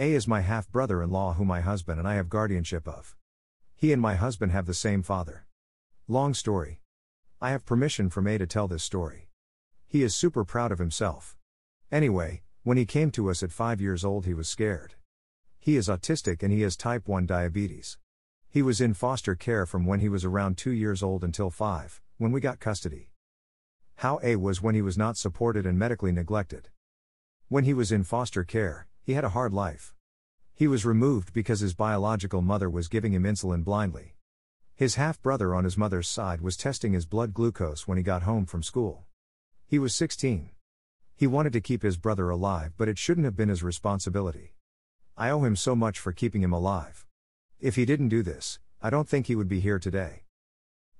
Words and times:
A 0.00 0.12
is 0.12 0.28
my 0.28 0.42
half 0.42 0.70
brother 0.70 1.02
in 1.02 1.10
law, 1.10 1.32
whom 1.32 1.48
my 1.48 1.60
husband 1.60 1.98
and 1.98 2.06
I 2.06 2.14
have 2.14 2.28
guardianship 2.28 2.86
of. 2.86 3.16
He 3.74 3.92
and 3.92 4.00
my 4.00 4.14
husband 4.14 4.52
have 4.52 4.66
the 4.66 4.72
same 4.72 5.02
father. 5.02 5.44
Long 6.06 6.34
story. 6.34 6.82
I 7.40 7.50
have 7.50 7.66
permission 7.66 8.08
from 8.08 8.28
A 8.28 8.38
to 8.38 8.46
tell 8.46 8.68
this 8.68 8.84
story. 8.84 9.28
He 9.88 10.04
is 10.04 10.14
super 10.14 10.44
proud 10.44 10.70
of 10.70 10.78
himself. 10.78 11.36
Anyway, 11.90 12.42
when 12.62 12.76
he 12.76 12.86
came 12.86 13.10
to 13.10 13.28
us 13.28 13.42
at 13.42 13.50
5 13.50 13.80
years 13.80 14.04
old, 14.04 14.24
he 14.24 14.34
was 14.34 14.48
scared. 14.48 14.94
He 15.58 15.76
is 15.76 15.88
autistic 15.88 16.44
and 16.44 16.52
he 16.52 16.60
has 16.62 16.76
type 16.76 17.08
1 17.08 17.26
diabetes. 17.26 17.98
He 18.48 18.62
was 18.62 18.80
in 18.80 18.94
foster 18.94 19.34
care 19.34 19.66
from 19.66 19.84
when 19.84 19.98
he 19.98 20.08
was 20.08 20.24
around 20.24 20.58
2 20.58 20.70
years 20.70 21.02
old 21.02 21.24
until 21.24 21.50
5, 21.50 22.00
when 22.18 22.30
we 22.30 22.40
got 22.40 22.60
custody. 22.60 23.10
How 23.96 24.20
A 24.22 24.36
was 24.36 24.62
when 24.62 24.76
he 24.76 24.82
was 24.82 24.96
not 24.96 25.16
supported 25.16 25.66
and 25.66 25.76
medically 25.76 26.12
neglected. 26.12 26.68
When 27.48 27.64
he 27.64 27.74
was 27.74 27.90
in 27.90 28.04
foster 28.04 28.44
care, 28.44 28.87
he 29.08 29.14
had 29.14 29.24
a 29.24 29.30
hard 29.30 29.54
life. 29.54 29.94
He 30.54 30.68
was 30.68 30.84
removed 30.84 31.32
because 31.32 31.60
his 31.60 31.72
biological 31.72 32.42
mother 32.42 32.68
was 32.68 32.88
giving 32.88 33.14
him 33.14 33.22
insulin 33.22 33.64
blindly. 33.64 34.16
His 34.76 34.96
half 34.96 35.18
brother 35.22 35.54
on 35.54 35.64
his 35.64 35.78
mother's 35.78 36.06
side 36.06 36.42
was 36.42 36.58
testing 36.58 36.92
his 36.92 37.06
blood 37.06 37.32
glucose 37.32 37.88
when 37.88 37.96
he 37.96 38.04
got 38.04 38.24
home 38.24 38.44
from 38.44 38.62
school. 38.62 39.06
He 39.66 39.78
was 39.78 39.94
16. 39.94 40.50
He 41.16 41.26
wanted 41.26 41.54
to 41.54 41.62
keep 41.62 41.82
his 41.82 41.96
brother 41.96 42.28
alive, 42.28 42.74
but 42.76 42.86
it 42.86 42.98
shouldn't 42.98 43.24
have 43.24 43.34
been 43.34 43.48
his 43.48 43.62
responsibility. 43.62 44.52
I 45.16 45.30
owe 45.30 45.42
him 45.42 45.56
so 45.56 45.74
much 45.74 45.98
for 45.98 46.12
keeping 46.12 46.42
him 46.42 46.52
alive. 46.52 47.06
If 47.58 47.76
he 47.76 47.86
didn't 47.86 48.10
do 48.10 48.22
this, 48.22 48.58
I 48.82 48.90
don't 48.90 49.08
think 49.08 49.26
he 49.26 49.36
would 49.36 49.48
be 49.48 49.60
here 49.60 49.78
today. 49.78 50.24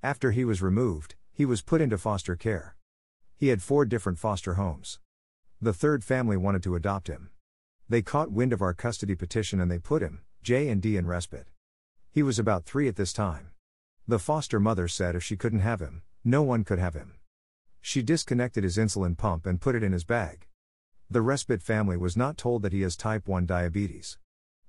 After 0.03 0.31
he 0.31 0.47
was 0.47 0.63
removed, 0.63 1.15
he 1.31 1.45
was 1.45 1.61
put 1.61 1.83
into 1.83 1.99
foster 1.99 2.37
care. 2.37 2.75
He 3.37 3.49
had 3.49 3.61
four 3.61 3.85
different 3.85 4.19
foster 4.19 4.55
homes. 4.55 4.99
The 5.61 5.75
third 5.75 6.03
family 6.03 6.39
wanted 6.39 6.63
to 6.63 6.75
adopt 6.75 7.09
him. 7.09 7.29
They 7.91 8.03
caught 8.03 8.31
wind 8.31 8.53
of 8.53 8.61
our 8.61 8.75
custody 8.75 9.15
petition 9.15 9.61
and 9.61 9.71
they 9.71 9.79
put 9.79 10.03
him, 10.03 10.21
J 10.43 10.69
and 10.69 10.83
D, 10.83 10.99
in 10.99 11.07
respite. 11.07 11.47
He 12.11 12.23
was 12.23 12.39
about 12.39 12.67
three 12.67 12.87
at 12.87 12.97
this 12.97 13.15
time. 13.15 13.51
The 14.07 14.19
foster 14.19 14.61
mother 14.61 14.89
said 14.89 15.15
if 15.15 15.23
she 15.23 15.37
couldn't 15.37 15.61
have 15.61 15.81
him, 15.81 16.03
no 16.23 16.43
one 16.43 16.65
could 16.65 16.79
have 16.79 16.95
him. 16.95 17.15
She 17.81 18.03
disconnected 18.03 18.63
his 18.63 18.77
insulin 18.77 19.17
pump 19.17 19.47
and 19.47 19.61
put 19.61 19.75
it 19.75 19.83
in 19.83 19.93
his 19.93 20.05
bag. 20.05 20.47
The 21.09 21.23
respite 21.23 21.63
family 21.63 21.97
was 21.97 22.15
not 22.15 22.37
told 22.37 22.61
that 22.63 22.75
he 22.75 22.83
has 22.83 22.95
type 22.95 23.27
1 23.27 23.47
diabetes. 23.47 24.19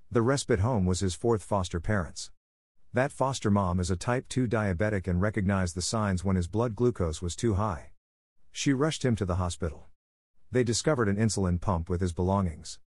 The 0.10 0.22
respite 0.22 0.62
home 0.62 0.86
was 0.86 1.02
his 1.02 1.16
fourth 1.16 1.44
foster 1.44 1.82
parents. 1.82 2.32
That 2.94 3.12
foster 3.12 3.52
mom 3.52 3.82
is 3.82 3.92
a 3.92 3.98
type 3.98 4.30
2 4.30 4.48
diabetic 4.48 5.08
and 5.08 5.22
recognized 5.22 5.76
the 5.76 5.82
signs 5.82 6.24
when 6.24 6.38
his 6.38 6.48
blood 6.48 6.74
glucose 6.74 7.22
was 7.22 7.36
too 7.36 7.56
high. 7.56 7.92
She 8.54 8.72
rushed 8.72 9.04
him 9.04 9.18
to 9.18 9.26
the 9.26 9.36
hospital. 9.36 9.88
They 10.52 10.64
discovered 10.64 11.10
an 11.10 11.18
insulin 11.18 11.60
pump 11.60 11.90
with 11.90 12.00
his 12.00 12.14
belongings. 12.14 12.80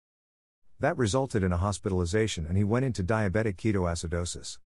That 0.83 0.97
resulted 0.97 1.43
in 1.43 1.53
a 1.53 1.63
hospitalization 1.63 2.45
and 2.45 2.57
he 2.57 2.65
went 2.65 2.83
into 2.83 3.05
diabetic 3.05 3.55
ketoacidosis. 3.55 4.57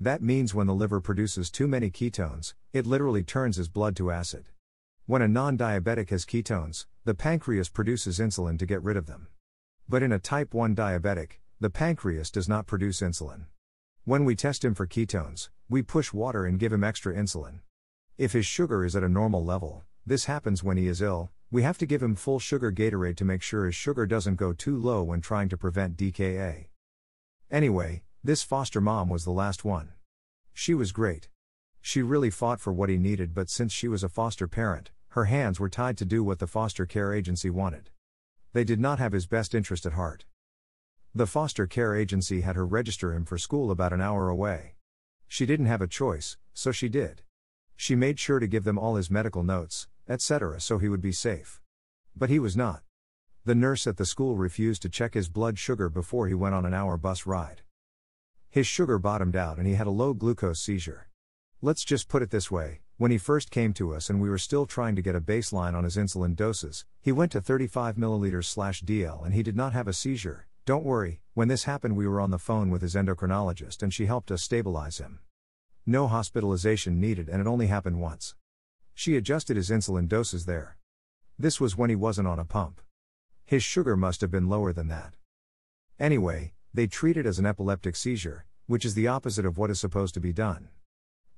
That 0.00 0.20
means 0.20 0.52
when 0.52 0.66
the 0.66 0.74
liver 0.74 1.00
produces 1.00 1.48
too 1.48 1.68
many 1.68 1.92
ketones, 1.92 2.54
it 2.72 2.88
literally 2.88 3.22
turns 3.22 3.54
his 3.54 3.68
blood 3.68 3.94
to 3.94 4.10
acid. 4.10 4.46
When 5.06 5.22
a 5.22 5.28
non 5.28 5.56
diabetic 5.56 6.10
has 6.10 6.24
ketones, 6.24 6.86
the 7.04 7.14
pancreas 7.14 7.68
produces 7.68 8.18
insulin 8.18 8.58
to 8.58 8.66
get 8.66 8.82
rid 8.82 8.96
of 8.96 9.06
them. 9.06 9.28
But 9.88 10.02
in 10.02 10.10
a 10.10 10.18
type 10.18 10.54
1 10.54 10.74
diabetic, 10.74 11.34
the 11.60 11.70
pancreas 11.70 12.32
does 12.32 12.48
not 12.48 12.66
produce 12.66 13.00
insulin. 13.00 13.44
When 14.04 14.24
we 14.24 14.34
test 14.34 14.64
him 14.64 14.74
for 14.74 14.88
ketones, 14.88 15.50
we 15.68 15.82
push 15.82 16.12
water 16.12 16.46
and 16.46 16.58
give 16.58 16.72
him 16.72 16.82
extra 16.82 17.14
insulin. 17.14 17.60
If 18.18 18.32
his 18.32 18.44
sugar 18.44 18.84
is 18.84 18.96
at 18.96 19.04
a 19.04 19.08
normal 19.08 19.44
level, 19.44 19.84
this 20.04 20.24
happens 20.24 20.64
when 20.64 20.78
he 20.78 20.88
is 20.88 21.00
ill, 21.00 21.30
we 21.52 21.62
have 21.62 21.78
to 21.78 21.86
give 21.86 22.02
him 22.02 22.14
full 22.14 22.38
sugar 22.38 22.70
Gatorade 22.70 23.16
to 23.16 23.24
make 23.24 23.42
sure 23.42 23.66
his 23.66 23.74
sugar 23.74 24.06
doesn't 24.06 24.36
go 24.36 24.52
too 24.52 24.76
low 24.76 25.02
when 25.02 25.20
trying 25.20 25.48
to 25.48 25.56
prevent 25.56 25.96
DKA. 25.96 26.66
Anyway, 27.50 28.02
this 28.22 28.44
foster 28.44 28.80
mom 28.80 29.08
was 29.08 29.24
the 29.24 29.32
last 29.32 29.64
one. 29.64 29.90
She 30.54 30.74
was 30.74 30.92
great. 30.92 31.28
She 31.80 32.02
really 32.02 32.30
fought 32.30 32.60
for 32.60 32.72
what 32.72 32.88
he 32.88 32.98
needed, 32.98 33.34
but 33.34 33.50
since 33.50 33.72
she 33.72 33.88
was 33.88 34.04
a 34.04 34.08
foster 34.08 34.46
parent, 34.46 34.92
her 35.08 35.24
hands 35.24 35.58
were 35.58 35.68
tied 35.68 35.96
to 35.98 36.04
do 36.04 36.22
what 36.22 36.38
the 36.38 36.46
foster 36.46 36.86
care 36.86 37.12
agency 37.12 37.50
wanted. 37.50 37.90
They 38.52 38.62
did 38.62 38.78
not 38.78 39.00
have 39.00 39.12
his 39.12 39.26
best 39.26 39.52
interest 39.52 39.86
at 39.86 39.94
heart. 39.94 40.26
The 41.12 41.26
foster 41.26 41.66
care 41.66 41.96
agency 41.96 42.42
had 42.42 42.54
her 42.54 42.66
register 42.66 43.12
him 43.12 43.24
for 43.24 43.38
school 43.38 43.72
about 43.72 43.92
an 43.92 44.00
hour 44.00 44.28
away. 44.28 44.74
She 45.26 45.46
didn't 45.46 45.66
have 45.66 45.82
a 45.82 45.88
choice, 45.88 46.36
so 46.54 46.70
she 46.70 46.88
did. 46.88 47.22
She 47.74 47.96
made 47.96 48.20
sure 48.20 48.38
to 48.38 48.46
give 48.46 48.62
them 48.62 48.78
all 48.78 48.94
his 48.94 49.10
medical 49.10 49.42
notes, 49.42 49.88
etc., 50.10 50.60
so 50.60 50.78
he 50.78 50.88
would 50.88 51.00
be 51.00 51.12
safe. 51.12 51.60
But 52.14 52.28
he 52.28 52.38
was 52.38 52.56
not. 52.56 52.82
The 53.44 53.54
nurse 53.54 53.86
at 53.86 53.96
the 53.96 54.04
school 54.04 54.36
refused 54.36 54.82
to 54.82 54.90
check 54.90 55.14
his 55.14 55.30
blood 55.30 55.58
sugar 55.58 55.88
before 55.88 56.28
he 56.28 56.34
went 56.34 56.54
on 56.54 56.66
an 56.66 56.74
hour 56.74 56.98
bus 56.98 57.24
ride. 57.24 57.62
His 58.50 58.66
sugar 58.66 58.98
bottomed 58.98 59.36
out 59.36 59.56
and 59.56 59.66
he 59.66 59.74
had 59.74 59.86
a 59.86 59.90
low 59.90 60.12
glucose 60.12 60.60
seizure. 60.60 61.08
Let's 61.62 61.84
just 61.84 62.08
put 62.08 62.22
it 62.22 62.30
this 62.30 62.50
way 62.50 62.80
when 63.00 63.10
he 63.10 63.16
first 63.16 63.50
came 63.50 63.72
to 63.72 63.94
us 63.94 64.10
and 64.10 64.20
we 64.20 64.28
were 64.28 64.36
still 64.36 64.66
trying 64.66 64.94
to 64.94 65.00
get 65.00 65.14
a 65.14 65.22
baseline 65.22 65.72
on 65.74 65.84
his 65.84 65.96
insulin 65.96 66.36
doses, 66.36 66.84
he 67.00 67.12
went 67.12 67.32
to 67.32 67.40
35 67.40 67.96
milliliters 67.96 68.54
DL 68.84 69.24
and 69.24 69.32
he 69.32 69.42
did 69.42 69.56
not 69.56 69.72
have 69.72 69.88
a 69.88 69.94
seizure. 69.94 70.46
Don't 70.66 70.84
worry, 70.84 71.22
when 71.32 71.48
this 71.48 71.64
happened, 71.64 71.96
we 71.96 72.06
were 72.06 72.20
on 72.20 72.30
the 72.30 72.38
phone 72.38 72.68
with 72.68 72.82
his 72.82 72.94
endocrinologist 72.94 73.82
and 73.82 73.94
she 73.94 74.04
helped 74.04 74.30
us 74.30 74.42
stabilize 74.42 74.98
him. 74.98 75.20
No 75.86 76.08
hospitalization 76.08 77.00
needed 77.00 77.30
and 77.30 77.40
it 77.40 77.46
only 77.46 77.68
happened 77.68 78.02
once. 78.02 78.34
She 79.00 79.16
adjusted 79.16 79.56
his 79.56 79.70
insulin 79.70 80.08
doses 80.08 80.44
there. 80.44 80.76
This 81.38 81.58
was 81.58 81.74
when 81.74 81.88
he 81.88 81.96
wasn't 81.96 82.28
on 82.28 82.38
a 82.38 82.44
pump. 82.44 82.82
His 83.46 83.62
sugar 83.62 83.96
must 83.96 84.20
have 84.20 84.30
been 84.30 84.50
lower 84.50 84.74
than 84.74 84.88
that. 84.88 85.14
Anyway, 85.98 86.52
they 86.74 86.86
treat 86.86 87.16
it 87.16 87.24
as 87.24 87.38
an 87.38 87.46
epileptic 87.46 87.96
seizure, 87.96 88.44
which 88.66 88.84
is 88.84 88.92
the 88.92 89.08
opposite 89.08 89.46
of 89.46 89.56
what 89.56 89.70
is 89.70 89.80
supposed 89.80 90.12
to 90.12 90.20
be 90.20 90.34
done. 90.34 90.68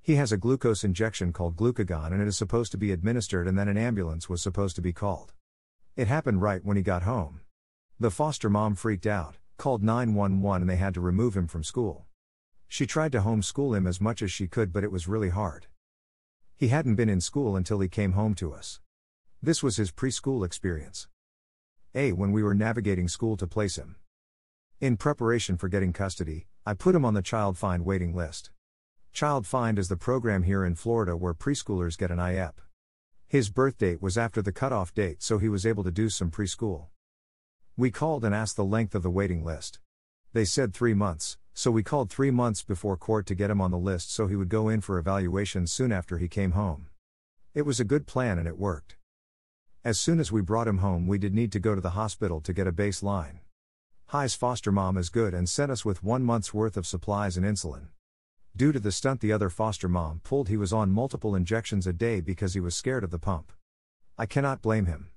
He 0.00 0.16
has 0.16 0.32
a 0.32 0.36
glucose 0.36 0.82
injection 0.82 1.32
called 1.32 1.54
glucagon 1.54 2.12
and 2.12 2.20
it 2.20 2.26
is 2.26 2.36
supposed 2.36 2.72
to 2.72 2.78
be 2.78 2.90
administered 2.90 3.46
and 3.46 3.56
then 3.56 3.68
an 3.68 3.78
ambulance 3.78 4.28
was 4.28 4.42
supposed 4.42 4.74
to 4.74 4.82
be 4.82 4.92
called. 4.92 5.32
It 5.94 6.08
happened 6.08 6.42
right 6.42 6.64
when 6.64 6.76
he 6.76 6.82
got 6.82 7.04
home. 7.04 7.42
The 8.00 8.10
foster 8.10 8.50
mom 8.50 8.74
freaked 8.74 9.06
out, 9.06 9.36
called 9.56 9.84
911 9.84 10.62
and 10.62 10.68
they 10.68 10.82
had 10.82 10.94
to 10.94 11.00
remove 11.00 11.36
him 11.36 11.46
from 11.46 11.62
school. 11.62 12.06
She 12.66 12.86
tried 12.88 13.12
to 13.12 13.20
homeschool 13.20 13.76
him 13.76 13.86
as 13.86 14.00
much 14.00 14.20
as 14.20 14.32
she 14.32 14.48
could 14.48 14.72
but 14.72 14.82
it 14.82 14.90
was 14.90 15.06
really 15.06 15.28
hard. 15.28 15.68
He 16.56 16.68
hadn't 16.68 16.94
been 16.94 17.08
in 17.08 17.20
school 17.20 17.56
until 17.56 17.80
he 17.80 17.88
came 17.88 18.12
home 18.12 18.34
to 18.36 18.52
us. 18.52 18.80
This 19.42 19.62
was 19.62 19.76
his 19.76 19.90
preschool 19.90 20.46
experience. 20.46 21.08
A. 21.94 22.12
When 22.12 22.32
we 22.32 22.42
were 22.42 22.54
navigating 22.54 23.08
school 23.08 23.36
to 23.36 23.46
place 23.46 23.76
him. 23.76 23.96
In 24.80 24.96
preparation 24.96 25.56
for 25.56 25.68
getting 25.68 25.92
custody, 25.92 26.46
I 26.64 26.74
put 26.74 26.94
him 26.94 27.04
on 27.04 27.14
the 27.14 27.22
Child 27.22 27.58
Find 27.58 27.84
waiting 27.84 28.14
list. 28.14 28.50
Child 29.12 29.46
Find 29.46 29.78
is 29.78 29.88
the 29.88 29.96
program 29.96 30.44
here 30.44 30.64
in 30.64 30.74
Florida 30.74 31.16
where 31.16 31.34
preschoolers 31.34 31.98
get 31.98 32.10
an 32.10 32.18
IEP. 32.18 32.54
His 33.28 33.50
birth 33.50 33.76
date 33.78 34.00
was 34.00 34.16
after 34.16 34.40
the 34.40 34.52
cutoff 34.52 34.94
date, 34.94 35.22
so 35.22 35.38
he 35.38 35.48
was 35.48 35.66
able 35.66 35.84
to 35.84 35.90
do 35.90 36.08
some 36.08 36.30
preschool. 36.30 36.86
We 37.76 37.90
called 37.90 38.24
and 38.24 38.34
asked 38.34 38.56
the 38.56 38.64
length 38.64 38.94
of 38.94 39.02
the 39.02 39.10
waiting 39.10 39.44
list. 39.44 39.80
They 40.34 40.46
said 40.46 40.72
three 40.72 40.94
months, 40.94 41.36
so 41.52 41.70
we 41.70 41.82
called 41.82 42.10
three 42.10 42.30
months 42.30 42.62
before 42.62 42.96
court 42.96 43.26
to 43.26 43.34
get 43.34 43.50
him 43.50 43.60
on 43.60 43.70
the 43.70 43.76
list 43.76 44.10
so 44.10 44.26
he 44.26 44.36
would 44.36 44.48
go 44.48 44.70
in 44.70 44.80
for 44.80 44.98
evaluation 44.98 45.66
soon 45.66 45.92
after 45.92 46.16
he 46.16 46.26
came 46.26 46.52
home. 46.52 46.86
It 47.54 47.66
was 47.66 47.78
a 47.78 47.84
good 47.84 48.06
plan 48.06 48.38
and 48.38 48.48
it 48.48 48.58
worked. 48.58 48.96
As 49.84 49.98
soon 49.98 50.18
as 50.18 50.32
we 50.32 50.40
brought 50.40 50.68
him 50.68 50.78
home, 50.78 51.06
we 51.06 51.18
did 51.18 51.34
need 51.34 51.52
to 51.52 51.60
go 51.60 51.74
to 51.74 51.82
the 51.82 51.90
hospital 51.90 52.40
to 52.40 52.54
get 52.54 52.66
a 52.66 52.72
baseline. 52.72 53.40
Hi's 54.06 54.34
foster 54.34 54.72
mom 54.72 54.96
is 54.96 55.10
good 55.10 55.34
and 55.34 55.46
sent 55.46 55.70
us 55.70 55.84
with 55.84 56.02
one 56.02 56.22
month's 56.22 56.54
worth 56.54 56.78
of 56.78 56.86
supplies 56.86 57.36
and 57.36 57.44
insulin. 57.44 57.88
Due 58.56 58.72
to 58.72 58.80
the 58.80 58.92
stunt 58.92 59.20
the 59.20 59.32
other 59.32 59.50
foster 59.50 59.88
mom 59.88 60.22
pulled, 60.24 60.48
he 60.48 60.56
was 60.56 60.72
on 60.72 60.92
multiple 60.92 61.34
injections 61.34 61.86
a 61.86 61.92
day 61.92 62.22
because 62.22 62.54
he 62.54 62.60
was 62.60 62.74
scared 62.74 63.04
of 63.04 63.10
the 63.10 63.18
pump. 63.18 63.52
I 64.16 64.24
cannot 64.24 64.62
blame 64.62 64.86
him. 64.86 65.10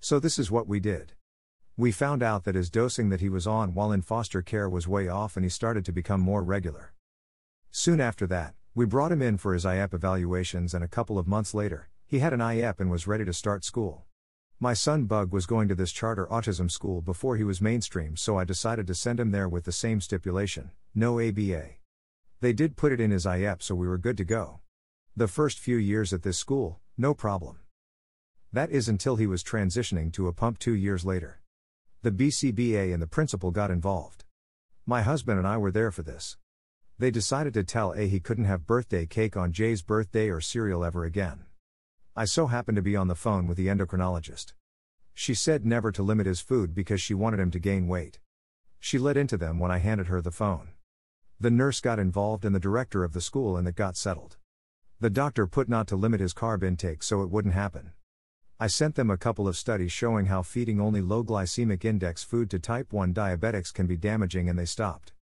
So, 0.00 0.18
this 0.18 0.36
is 0.36 0.50
what 0.50 0.66
we 0.66 0.80
did. 0.80 1.12
We 1.80 1.92
found 1.92 2.24
out 2.24 2.42
that 2.42 2.56
his 2.56 2.70
dosing 2.70 3.08
that 3.10 3.20
he 3.20 3.28
was 3.28 3.46
on 3.46 3.72
while 3.72 3.92
in 3.92 4.02
foster 4.02 4.42
care 4.42 4.68
was 4.68 4.88
way 4.88 5.06
off 5.06 5.36
and 5.36 5.44
he 5.44 5.48
started 5.48 5.84
to 5.84 5.92
become 5.92 6.20
more 6.20 6.42
regular. 6.42 6.92
Soon 7.70 8.00
after 8.00 8.26
that, 8.26 8.56
we 8.74 8.84
brought 8.84 9.12
him 9.12 9.22
in 9.22 9.38
for 9.38 9.54
his 9.54 9.64
IEP 9.64 9.94
evaluations, 9.94 10.74
and 10.74 10.82
a 10.82 10.88
couple 10.88 11.20
of 11.20 11.28
months 11.28 11.54
later, 11.54 11.88
he 12.04 12.18
had 12.18 12.32
an 12.32 12.40
IEP 12.40 12.80
and 12.80 12.90
was 12.90 13.06
ready 13.06 13.24
to 13.24 13.32
start 13.32 13.64
school. 13.64 14.06
My 14.58 14.74
son 14.74 15.04
Bug 15.04 15.32
was 15.32 15.46
going 15.46 15.68
to 15.68 15.76
this 15.76 15.92
charter 15.92 16.26
autism 16.26 16.68
school 16.68 17.00
before 17.00 17.36
he 17.36 17.44
was 17.44 17.60
mainstream, 17.60 18.16
so 18.16 18.36
I 18.36 18.42
decided 18.42 18.88
to 18.88 18.94
send 18.96 19.20
him 19.20 19.30
there 19.30 19.48
with 19.48 19.62
the 19.62 19.70
same 19.70 20.00
stipulation 20.00 20.72
no 20.96 21.20
ABA. 21.20 21.74
They 22.40 22.52
did 22.52 22.76
put 22.76 22.90
it 22.90 23.00
in 23.00 23.12
his 23.12 23.24
IEP, 23.24 23.62
so 23.62 23.76
we 23.76 23.86
were 23.86 23.98
good 23.98 24.16
to 24.16 24.24
go. 24.24 24.58
The 25.16 25.28
first 25.28 25.60
few 25.60 25.76
years 25.76 26.12
at 26.12 26.24
this 26.24 26.38
school, 26.38 26.80
no 26.96 27.14
problem. 27.14 27.60
That 28.52 28.72
is 28.72 28.88
until 28.88 29.14
he 29.14 29.28
was 29.28 29.44
transitioning 29.44 30.12
to 30.14 30.26
a 30.26 30.32
pump 30.32 30.58
two 30.58 30.74
years 30.74 31.04
later. 31.04 31.40
The 32.02 32.12
BCBA 32.12 32.94
and 32.94 33.02
the 33.02 33.08
principal 33.08 33.50
got 33.50 33.72
involved. 33.72 34.24
My 34.86 35.02
husband 35.02 35.36
and 35.36 35.48
I 35.48 35.56
were 35.56 35.72
there 35.72 35.90
for 35.90 36.04
this. 36.04 36.36
They 36.96 37.10
decided 37.10 37.54
to 37.54 37.64
tell 37.64 37.92
A 37.92 38.06
he 38.06 38.20
couldn't 38.20 38.44
have 38.44 38.68
birthday 38.68 39.04
cake 39.04 39.36
on 39.36 39.50
Jay's 39.52 39.82
birthday 39.82 40.28
or 40.28 40.40
cereal 40.40 40.84
ever 40.84 41.04
again. 41.04 41.46
I 42.14 42.24
so 42.24 42.46
happened 42.46 42.76
to 42.76 42.82
be 42.82 42.94
on 42.94 43.08
the 43.08 43.16
phone 43.16 43.48
with 43.48 43.56
the 43.56 43.66
endocrinologist. 43.66 44.52
She 45.12 45.34
said 45.34 45.66
never 45.66 45.90
to 45.90 46.04
limit 46.04 46.26
his 46.26 46.40
food 46.40 46.72
because 46.72 47.00
she 47.00 47.14
wanted 47.14 47.40
him 47.40 47.50
to 47.50 47.58
gain 47.58 47.88
weight. 47.88 48.20
She 48.78 48.96
let 48.96 49.16
into 49.16 49.36
them 49.36 49.58
when 49.58 49.72
I 49.72 49.78
handed 49.78 50.06
her 50.06 50.22
the 50.22 50.30
phone. 50.30 50.68
The 51.40 51.50
nurse 51.50 51.80
got 51.80 51.98
involved 51.98 52.44
and 52.44 52.54
the 52.54 52.60
director 52.60 53.02
of 53.02 53.12
the 53.12 53.20
school, 53.20 53.56
and 53.56 53.66
it 53.66 53.74
got 53.74 53.96
settled. 53.96 54.36
The 55.00 55.10
doctor 55.10 55.48
put 55.48 55.68
not 55.68 55.88
to 55.88 55.96
limit 55.96 56.20
his 56.20 56.32
carb 56.32 56.62
intake 56.62 57.02
so 57.02 57.22
it 57.22 57.30
wouldn't 57.30 57.54
happen. 57.54 57.90
I 58.60 58.66
sent 58.66 58.96
them 58.96 59.08
a 59.08 59.16
couple 59.16 59.46
of 59.46 59.56
studies 59.56 59.92
showing 59.92 60.26
how 60.26 60.42
feeding 60.42 60.80
only 60.80 61.00
low 61.00 61.22
glycemic 61.22 61.84
index 61.84 62.24
food 62.24 62.50
to 62.50 62.58
type 62.58 62.92
1 62.92 63.14
diabetics 63.14 63.72
can 63.72 63.86
be 63.86 63.96
damaging, 63.96 64.48
and 64.48 64.58
they 64.58 64.64
stopped. 64.64 65.12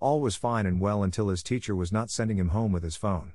All 0.00 0.20
was 0.20 0.34
fine 0.34 0.66
and 0.66 0.80
well 0.80 1.04
until 1.04 1.28
his 1.28 1.44
teacher 1.44 1.76
was 1.76 1.92
not 1.92 2.10
sending 2.10 2.36
him 2.36 2.48
home 2.48 2.72
with 2.72 2.82
his 2.82 2.96
phone. 2.96 3.34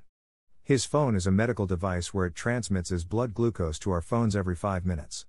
His 0.61 0.83
phone 0.83 1.15
is 1.15 1.25
a 1.25 1.31
medical 1.31 1.65
device 1.65 2.13
where 2.13 2.25
it 2.25 2.35
transmits 2.35 2.89
his 2.89 3.05
blood 3.05 3.33
glucose 3.33 3.79
to 3.79 3.91
our 3.91 4.01
phones 4.01 4.35
every 4.35 4.55
five 4.55 4.85
minutes. 4.85 5.25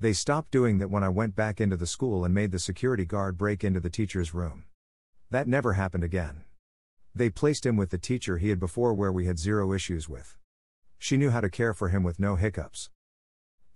They 0.00 0.14
stopped 0.14 0.50
doing 0.50 0.78
that 0.78 0.90
when 0.90 1.04
I 1.04 1.10
went 1.10 1.36
back 1.36 1.60
into 1.60 1.76
the 1.76 1.86
school 1.86 2.24
and 2.24 2.32
made 2.32 2.52
the 2.52 2.58
security 2.58 3.04
guard 3.04 3.36
break 3.36 3.62
into 3.62 3.80
the 3.80 3.90
teacher's 3.90 4.32
room. 4.32 4.64
That 5.30 5.46
never 5.46 5.74
happened 5.74 6.04
again. 6.04 6.44
They 7.14 7.28
placed 7.28 7.66
him 7.66 7.76
with 7.76 7.90
the 7.90 7.98
teacher 7.98 8.38
he 8.38 8.48
had 8.48 8.60
before, 8.60 8.94
where 8.94 9.12
we 9.12 9.26
had 9.26 9.38
zero 9.38 9.74
issues 9.74 10.08
with. 10.08 10.38
She 10.98 11.18
knew 11.18 11.28
how 11.28 11.42
to 11.42 11.50
care 11.50 11.74
for 11.74 11.90
him 11.90 12.02
with 12.02 12.18
no 12.18 12.36
hiccups. 12.36 12.88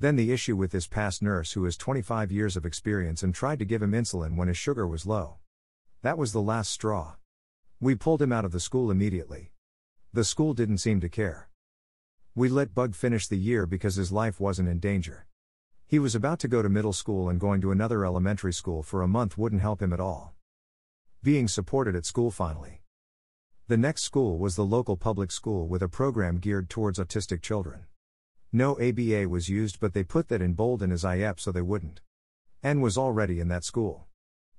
Then 0.01 0.17
the 0.17 0.33
issue 0.33 0.57
with 0.57 0.73
this 0.73 0.87
past 0.87 1.21
nurse 1.21 1.53
who 1.53 1.65
has 1.65 1.77
25 1.77 2.33
years 2.33 2.57
of 2.57 2.65
experience 2.65 3.23
and 3.23 3.35
tried 3.35 3.59
to 3.59 3.67
give 3.67 3.83
him 3.83 3.93
insulin 3.93 4.35
when 4.35 4.49
his 4.49 4.57
sugar 4.57 4.89
was 4.89 5.05
low. 5.05 5.37
That 6.01 6.17
was 6.17 6.33
the 6.33 6.41
last 6.41 6.71
straw. 6.71 7.17
We 7.81 7.95
pulled 7.95 8.23
him 8.23 8.33
out 8.33 8.47
of 8.47 8.53
the 8.53 8.61
school 8.61 8.91
immediately. 8.91 9.53
The 10.15 10.25
school 10.25 10.55
didn't 10.55 10.79
seem 10.79 11.01
to 11.03 11.11
care. 11.11 11.51
We 12.35 12.49
let 12.49 12.75
Bug 12.75 12.95
finish 12.95 13.27
the 13.27 13.37
year 13.37 13.67
because 13.67 13.97
his 13.97 14.11
life 14.11 14.41
wasn't 14.41 14.71
in 14.71 14.79
danger. 14.79 15.27
He 15.87 15.99
was 15.99 16.15
about 16.15 16.39
to 16.39 16.49
go 16.49 16.63
to 16.63 16.71
middle 16.71 16.95
school 16.95 17.29
and 17.29 17.39
going 17.39 17.61
to 17.61 17.71
another 17.71 18.07
elementary 18.07 18.55
school 18.55 18.83
for 18.83 19.03
a 19.03 19.09
month 19.09 19.37
wouldn't 19.37 19.61
help 19.61 19.83
him 19.83 19.93
at 19.93 20.01
all. 20.01 20.33
Being 21.23 21.47
supported 21.47 21.95
at 21.95 22.07
school 22.07 22.31
finally. 22.31 22.81
The 23.69 23.77
next 23.77 24.05
school 24.05 24.39
was 24.39 24.57
the 24.57 24.65
local 24.65 24.97
public 24.97 25.31
school 25.31 25.69
with 25.69 25.83
a 25.83 25.89
program 25.89 26.39
geared 26.39 26.71
towards 26.71 26.99
autistic 26.99 27.43
children. 27.43 27.85
No 28.53 28.73
ABA 28.81 29.29
was 29.29 29.49
used, 29.49 29.79
but 29.79 29.95
they 29.95 30.03
put 30.03 30.29
that 30.29 30.43
in 30.43 30.55
bold 30.55 30.83
in 30.83 30.91
his 30.91 31.05
IEP 31.05 31.39
so 31.39 31.53
they 31.53 31.63
wouldn't. 31.63 32.01
N 32.65 32.81
was 32.81 32.99
already 32.99 33.39
in 33.39 33.47
that 33.49 33.65
school. 33.65 34.07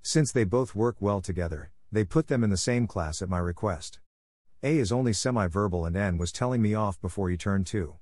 Since 0.02 0.32
they 0.32 0.46
both 0.46 0.74
work 0.74 0.96
well 1.00 1.20
together, 1.20 1.72
they 1.92 2.06
put 2.06 2.28
them 2.28 2.44
in 2.44 2.50
the 2.50 2.58
same 2.58 2.88
class 2.88 3.22
at 3.22 3.30
my 3.30 3.38
request. 3.38 4.00
A 4.64 4.78
is 4.78 4.92
only 4.94 5.12
semi 5.12 5.48
verbal, 5.48 5.86
and 5.86 5.98
N 5.98 6.18
was 6.18 6.32
telling 6.32 6.62
me 6.62 6.74
off 6.74 7.02
before 7.02 7.30
he 7.30 7.36
turned 7.36 7.68
two. 7.68 7.96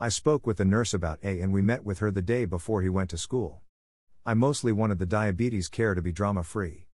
I 0.00 0.08
spoke 0.08 0.46
with 0.46 0.56
the 0.56 0.64
nurse 0.64 0.94
about 0.94 1.18
A 1.22 1.40
and 1.40 1.52
we 1.52 1.62
met 1.62 1.84
with 1.84 1.98
her 1.98 2.10
the 2.10 2.22
day 2.22 2.46
before 2.46 2.80
he 2.80 2.88
went 2.88 3.10
to 3.10 3.18
school. 3.18 3.60
I 4.24 4.32
mostly 4.32 4.72
wanted 4.72 4.98
the 4.98 5.06
diabetes 5.06 5.68
care 5.68 5.94
to 5.94 6.00
be 6.00 6.12
drama 6.12 6.42
free. 6.42 6.86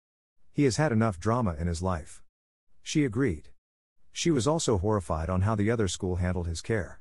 He 0.52 0.64
has 0.64 0.78
had 0.78 0.90
enough 0.90 1.20
drama 1.20 1.54
in 1.58 1.68
his 1.68 1.80
life. 1.80 2.22
She 2.82 3.04
agreed. 3.04 3.50
She 4.12 4.30
was 4.30 4.48
also 4.48 4.78
horrified 4.78 5.30
on 5.30 5.42
how 5.42 5.54
the 5.54 5.70
other 5.70 5.86
school 5.86 6.16
handled 6.16 6.48
his 6.48 6.60
care. 6.60 7.00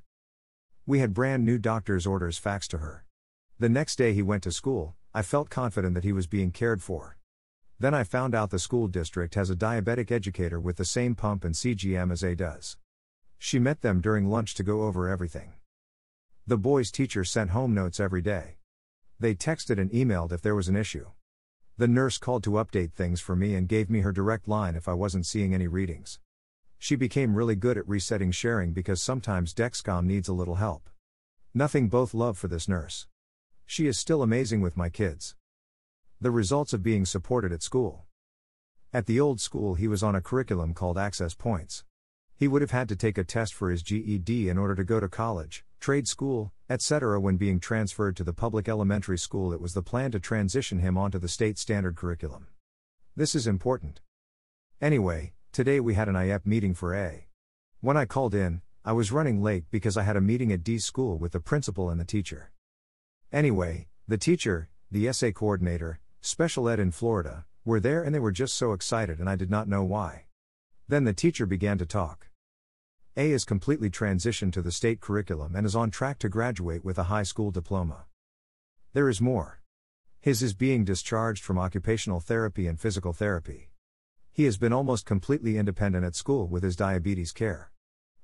We 0.90 0.98
had 0.98 1.14
brand 1.14 1.46
new 1.46 1.60
doctor's 1.60 2.08
orders 2.08 2.42
faxed 2.42 2.70
to 2.70 2.80
her. 2.80 3.06
The 3.60 3.70
next 3.70 3.96
day 3.96 4.16
he 4.16 4.24
went 4.24 4.42
to 4.42 4.52
school, 4.52 4.96
I 5.14 5.22
felt 5.22 5.52
confident 5.52 5.94
that 5.94 6.04
he 6.04 6.12
was 6.12 6.26
being 6.26 6.50
cared 6.50 6.82
for. 6.82 7.16
Then 7.78 7.94
I 7.94 8.04
found 8.04 8.34
out 8.34 8.50
the 8.50 8.58
school 8.58 8.88
district 8.88 9.36
has 9.36 9.52
a 9.52 9.56
diabetic 9.56 10.10
educator 10.10 10.60
with 10.60 10.78
the 10.78 10.86
same 10.86 11.14
pump 11.14 11.44
and 11.44 11.54
CGM 11.54 12.12
as 12.12 12.24
A 12.24 12.34
does. 12.36 12.76
She 13.38 13.60
met 13.60 13.82
them 13.82 14.02
during 14.02 14.32
lunch 14.32 14.56
to 14.56 14.64
go 14.64 14.82
over 14.82 15.08
everything. 15.08 15.54
The 16.48 16.58
boy's 16.58 16.90
teacher 16.90 17.24
sent 17.24 17.52
home 17.52 17.76
notes 17.76 18.00
every 18.00 18.24
day. 18.24 18.58
They 19.20 19.36
texted 19.36 19.80
and 19.80 19.92
emailed 19.92 20.32
if 20.32 20.42
there 20.42 20.56
was 20.56 20.70
an 20.70 20.76
issue. 20.76 21.12
The 21.78 21.88
nurse 21.88 22.18
called 22.18 22.44
to 22.46 22.54
update 22.54 22.94
things 22.94 23.22
for 23.22 23.36
me 23.36 23.54
and 23.54 23.68
gave 23.68 23.92
me 23.92 24.00
her 24.00 24.12
direct 24.12 24.48
line 24.48 24.74
if 24.74 24.88
I 24.88 24.94
wasn't 24.94 25.28
seeing 25.28 25.54
any 25.54 25.68
readings. 25.68 26.18
She 26.82 26.96
became 26.96 27.36
really 27.36 27.58
good 27.58 27.78
at 27.78 27.88
resetting 27.88 28.32
sharing 28.32 28.72
because 28.72 29.02
sometimes 29.02 29.54
Dexcom 29.54 30.06
needs 30.06 30.30
a 30.30 30.34
little 30.34 30.56
help. 30.56 30.90
Nothing 31.54 31.90
both 31.90 32.14
love 32.14 32.38
for 32.38 32.48
this 32.48 32.70
nurse. 32.70 33.06
She 33.66 33.86
is 33.86 33.98
still 33.98 34.24
amazing 34.24 34.62
with 34.62 34.78
my 34.78 34.88
kids. 34.88 35.36
The 36.22 36.32
results 36.32 36.72
of 36.72 36.82
being 36.82 37.06
supported 37.06 37.52
at 37.52 37.62
school. 37.62 38.06
At 38.94 39.08
the 39.08 39.20
old 39.20 39.42
school, 39.42 39.76
he 39.76 39.90
was 39.90 40.02
on 40.02 40.16
a 40.16 40.22
curriculum 40.22 40.74
called 40.74 40.98
Access 40.98 41.36
Points. 41.36 41.84
He 42.38 42.48
would 42.48 42.62
have 42.62 42.72
had 42.72 42.88
to 42.90 42.96
take 42.96 43.18
a 43.18 43.26
test 43.26 43.54
for 43.54 43.70
his 43.70 43.84
GED 43.84 44.48
in 44.48 44.58
order 44.58 44.74
to 44.74 44.86
go 44.86 45.02
to 45.02 45.10
college, 45.10 45.66
trade 45.82 46.08
school, 46.08 46.54
etc. 46.70 47.20
When 47.20 47.36
being 47.36 47.60
transferred 47.60 48.16
to 48.16 48.24
the 48.24 48.32
public 48.32 48.70
elementary 48.70 49.18
school, 49.18 49.52
it 49.52 49.60
was 49.60 49.74
the 49.74 49.84
plan 49.84 50.12
to 50.12 50.20
transition 50.20 50.80
him 50.80 50.98
onto 50.98 51.20
the 51.20 51.28
state 51.28 51.58
standard 51.58 51.98
curriculum. 51.98 52.48
This 53.18 53.36
is 53.36 53.48
important. 53.48 54.00
Anyway, 54.82 55.34
today 55.52 55.80
we 55.80 55.94
had 55.94 56.08
an 56.08 56.16
IEP 56.16 56.46
meeting 56.46 56.74
for 56.74 56.96
A. 56.96 57.28
When 57.82 57.98
I 57.98 58.06
called 58.06 58.36
in, 58.36 58.62
I 58.86 58.94
was 58.94 59.12
running 59.12 59.42
late 59.42 59.66
because 59.72 59.98
I 59.98 60.04
had 60.04 60.16
a 60.16 60.22
meeting 60.22 60.52
at 60.52 60.64
D 60.64 60.80
school 60.80 61.18
with 61.18 61.32
the 61.32 61.40
principal 61.40 61.90
and 61.90 62.00
the 62.00 62.06
teacher. 62.06 62.52
Anyway, 63.32 63.88
the 64.08 64.18
teacher, 64.18 64.70
the 64.92 65.12
SA 65.12 65.32
coordinator, 65.32 66.00
special 66.22 66.70
ed 66.70 66.80
in 66.80 66.92
Florida, 66.92 67.46
were 67.66 67.80
there 67.80 68.04
and 68.04 68.14
they 68.14 68.20
were 68.20 68.32
just 68.32 68.56
so 68.56 68.74
excited 68.74 69.20
and 69.20 69.30
I 69.30 69.36
did 69.36 69.50
not 69.50 69.68
know 69.68 69.84
why. 69.84 70.26
Then 70.88 71.04
the 71.04 71.14
teacher 71.14 71.46
began 71.46 71.78
to 71.78 71.86
talk. 71.86 72.30
A 73.18 73.32
is 73.32 73.44
completely 73.46 73.90
transitioned 73.90 74.54
to 74.54 74.62
the 74.62 74.72
state 74.72 75.02
curriculum 75.02 75.56
and 75.56 75.66
is 75.66 75.76
on 75.76 75.92
track 75.92 76.20
to 76.20 76.30
graduate 76.30 76.86
with 76.86 76.98
a 76.98 77.04
high 77.04 77.24
school 77.24 77.52
diploma. 77.52 78.06
There 78.94 79.10
is 79.10 79.22
more. 79.22 79.62
His 80.22 80.42
is 80.42 80.54
being 80.54 80.84
discharged 80.84 81.44
from 81.44 81.60
occupational 81.60 82.20
therapy 82.20 82.66
and 82.66 82.80
physical 82.80 83.14
therapy. 83.14 83.69
He 84.40 84.46
has 84.46 84.58
been 84.58 84.72
almost 84.72 85.06
completely 85.06 85.58
independent 85.58 86.06
at 86.06 86.16
school 86.16 86.48
with 86.48 86.64
his 86.64 86.78
diabetes 86.78 87.34
care. 87.34 87.72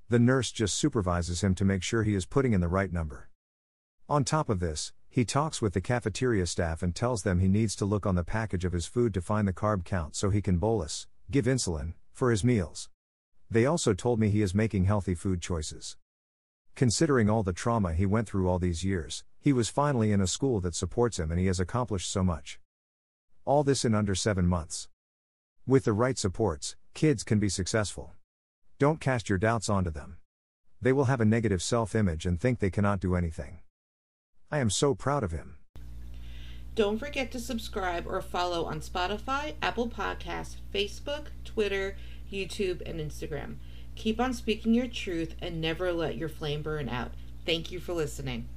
The 0.08 0.18
nurse 0.18 0.50
just 0.50 0.76
supervises 0.76 1.44
him 1.44 1.54
to 1.56 1.66
make 1.66 1.84
sure 1.84 2.04
he 2.04 2.16
is 2.16 2.26
putting 2.26 2.54
in 2.54 2.62
the 2.62 2.70
right 2.70 2.90
number. 2.90 3.30
On 4.08 4.24
top 4.24 4.48
of 4.48 4.62
this, 4.62 4.94
he 5.10 5.26
talks 5.26 5.62
with 5.62 5.74
the 5.74 5.82
cafeteria 5.82 6.46
staff 6.46 6.82
and 6.82 6.96
tells 6.96 7.24
them 7.24 7.40
he 7.40 7.50
needs 7.50 7.76
to 7.76 7.84
look 7.84 8.06
on 8.06 8.16
the 8.16 8.24
package 8.24 8.64
of 8.64 8.72
his 8.72 8.86
food 8.86 9.14
to 9.14 9.22
find 9.22 9.46
the 9.46 9.52
carb 9.52 9.84
count 9.84 10.16
so 10.16 10.30
he 10.30 10.42
can 10.42 10.58
bolus, 10.58 11.06
give 11.32 11.48
insulin, 11.48 11.96
for 12.14 12.32
his 12.32 12.46
meals. 12.46 12.88
They 13.52 13.66
also 13.66 13.94
told 13.94 14.18
me 14.18 14.30
he 14.30 14.42
is 14.42 14.56
making 14.56 14.86
healthy 14.86 15.16
food 15.16 15.42
choices. 15.42 15.98
Considering 16.76 17.30
all 17.30 17.44
the 17.44 17.52
trauma 17.52 17.92
he 17.92 18.06
went 18.06 18.30
through 18.30 18.48
all 18.48 18.58
these 18.58 18.86
years, 18.86 19.26
he 19.42 19.52
was 19.52 19.68
finally 19.68 20.14
in 20.14 20.22
a 20.22 20.28
school 20.28 20.62
that 20.62 20.76
supports 20.76 21.20
him 21.20 21.30
and 21.30 21.42
he 21.42 21.48
has 21.48 21.60
accomplished 21.60 22.10
so 22.10 22.24
much. 22.24 22.58
All 23.44 23.66
this 23.66 23.84
in 23.84 23.94
under 23.94 24.16
seven 24.16 24.48
months. 24.48 24.88
With 25.68 25.86
the 25.86 25.94
right 25.94 26.16
supports, 26.16 26.76
kids 26.94 27.24
can 27.24 27.40
be 27.40 27.50
successful. 27.50 28.14
Don't 28.78 29.00
cast 29.00 29.30
your 29.30 29.40
doubts 29.40 29.68
onto 29.68 29.90
them. 29.90 30.18
They 30.80 30.94
will 30.94 31.06
have 31.06 31.20
a 31.20 31.26
negative 31.26 31.64
self 31.64 31.96
image 31.96 32.28
and 32.28 32.40
think 32.40 32.60
they 32.60 32.70
cannot 32.70 33.00
do 33.00 33.16
anything. 33.16 33.62
I 34.52 34.60
am 34.60 34.70
so 34.70 34.94
proud 34.94 35.24
of 35.24 35.32
him. 35.32 35.58
Don't 36.76 37.00
forget 37.00 37.32
to 37.32 37.40
subscribe 37.40 38.06
or 38.06 38.22
follow 38.22 38.66
on 38.66 38.80
Spotify, 38.80 39.56
Apple 39.60 39.90
Podcasts, 39.90 40.58
Facebook, 40.72 41.30
Twitter, 41.46 41.96
YouTube, 42.32 42.88
and 42.88 43.00
Instagram. 43.00 43.56
Keep 43.96 44.22
on 44.22 44.36
speaking 44.36 44.76
your 44.76 44.88
truth 44.88 45.34
and 45.42 45.60
never 45.60 45.92
let 45.92 46.16
your 46.16 46.30
flame 46.30 46.62
burn 46.62 46.90
out. 46.90 47.14
Thank 47.44 47.72
you 47.72 47.80
for 47.80 47.94
listening. 47.94 48.50